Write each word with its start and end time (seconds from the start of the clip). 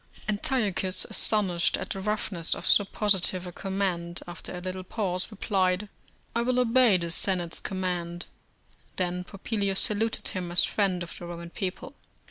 Antiochus, 0.27 1.05
astonished 1.11 1.77
at 1.77 1.91
the 1.91 1.99
roughness 2.01 2.55
of 2.55 2.65
so 2.65 2.83
positive 2.83 3.45
a 3.45 3.51
command, 3.51 4.21
after 4.27 4.51
a 4.51 4.59
little 4.59 4.81
pause, 4.81 5.29
replied, 5.29 5.89
"I 6.35 6.41
will 6.41 6.57
obey 6.59 6.97
the 6.97 7.11
Senate's 7.11 7.59
command." 7.59 8.25
Then 8.95 9.23
Popilius 9.23 9.79
saluted 9.79 10.29
him 10.29 10.51
as 10.51 10.63
friend 10.63 11.03
of 11.03 11.15
the 11.15 11.27
Roman 11.27 11.51
people. 11.51 11.93